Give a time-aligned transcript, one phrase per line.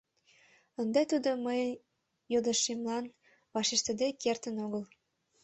[0.81, 1.71] Ынде тудо мыйын
[2.33, 3.05] йодышемлан
[3.53, 4.83] вашештыде кертын огыл.